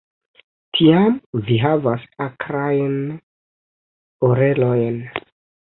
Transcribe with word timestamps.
Tiam 0.77 1.19
vi 1.49 1.57
havas 1.65 2.07
akrajn 2.27 2.97
orelojn. 4.33 5.01